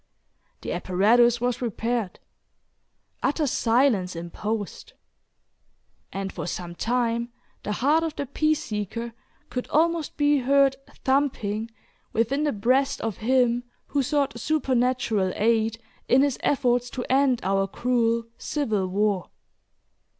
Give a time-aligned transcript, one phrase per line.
[0.61, 2.19] The apparatus was prepared;
[3.21, 4.93] utter silence imposed,
[6.11, 7.29] and for some time
[7.61, 9.13] the heart of the peace seeker
[9.51, 11.69] could almost be heard thumping
[12.13, 17.67] within the breast of him who sought supernatural aid, in his efforts to end our
[17.67, 19.29] cruel civil war.